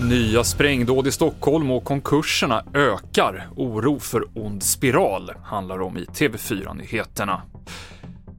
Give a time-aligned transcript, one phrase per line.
[0.00, 3.48] Nya sprängdåd i Stockholm och konkurserna ökar.
[3.56, 7.42] Oro för ond spiral handlar om i TV4-nyheterna.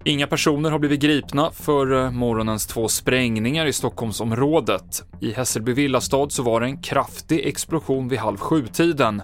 [0.04, 5.04] Inga personer har blivit gripna för eh, morgonens två sprängningar i Stockholmsområdet.
[5.22, 9.22] I Hässelby villastad så var det en kraftig explosion vid halv sju-tiden.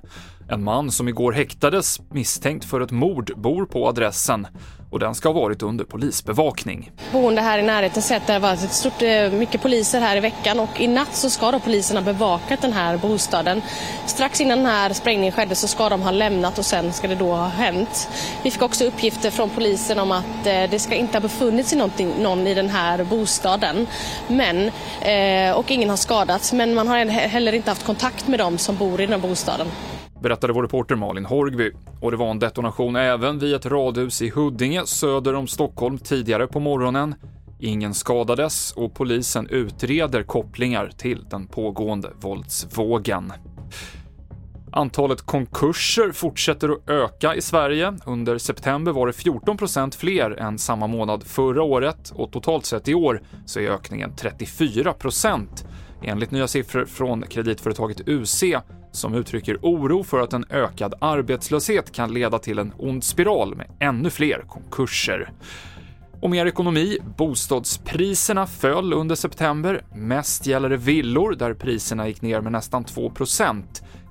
[0.49, 4.47] En man som igår häktades misstänkt för ett mord bor på adressen
[4.89, 6.91] och den ska ha varit under polisbevakning.
[7.11, 10.17] Boende här i närheten säger att det har varit ett stort, eh, mycket poliser här
[10.17, 13.61] i veckan och i natt så ska då poliserna bevakat den här bostaden.
[14.05, 17.15] Strax innan den här sprängningen skedde så ska de ha lämnat och sen ska det
[17.15, 18.09] då ha hänt.
[18.43, 21.77] Vi fick också uppgifter från polisen om att eh, det ska inte ha befunnit sig
[22.19, 23.87] någon i den här bostaden.
[24.27, 28.57] Men, eh, och ingen har skadats men man har heller inte haft kontakt med dem
[28.57, 29.67] som bor i den här bostaden
[30.21, 31.71] berättade vår reporter Malin Horgby.
[32.01, 36.47] Och det var en detonation även vid ett radhus i Huddinge söder om Stockholm tidigare
[36.47, 37.15] på morgonen.
[37.59, 43.33] Ingen skadades och polisen utreder kopplingar till den pågående våldsvågen.
[44.71, 47.93] Antalet konkurser fortsätter att öka i Sverige.
[48.05, 52.93] Under september var det 14% fler än samma månad förra året och totalt sett i
[52.93, 55.47] år så är ökningen 34%
[56.03, 58.43] enligt nya siffror från kreditföretaget UC
[58.91, 63.67] som uttrycker oro för att en ökad arbetslöshet kan leda till en ond spiral med
[63.79, 65.31] ännu fler konkurser.
[66.21, 66.97] Och mer ekonomi.
[67.17, 69.81] Bostadspriserna föll under september.
[69.95, 73.63] Mest gäller det villor där priserna gick ner med nästan 2%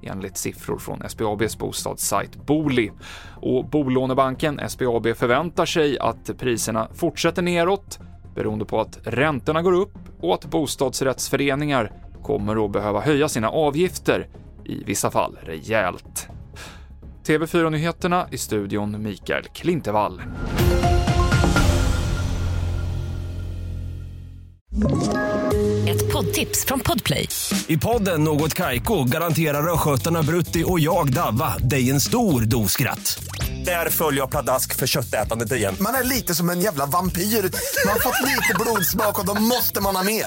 [0.02, 2.90] enligt siffror från SBABs bostadssajt Booli.
[3.36, 7.98] Och bolånebanken SBAB förväntar sig att priserna fortsätter neråt
[8.34, 11.92] beroende på att räntorna går upp och att bostadsrättsföreningar
[12.22, 14.28] kommer att behöva höja sina avgifter
[14.68, 16.28] i vissa fall rejält.
[17.26, 20.22] TV4-nyheterna i studion Mikael Klintevall.
[25.88, 27.28] Ett poddtips från Podplay.
[27.66, 33.24] I podden Något Kaiko garanterar östgötarna Brutti och jag, Davva, dig en stor dos skratt.
[33.64, 35.74] Där följer jag pladask för köttätandet igen.
[35.80, 37.22] Man är lite som en jävla vampyr.
[37.22, 40.26] Man har fått lite blodsmak och då måste man ha mer.